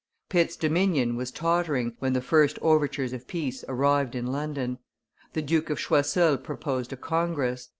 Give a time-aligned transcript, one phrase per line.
[0.29, 4.79] Pitt's dominion was tottering when the first overtures of peace arrived in London.
[5.33, 7.69] The Duke of Choiseul proposed a congress.